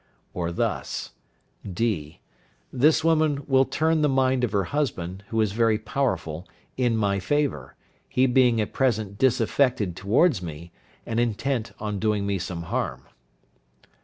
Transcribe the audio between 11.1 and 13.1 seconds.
intent on doing me some harm.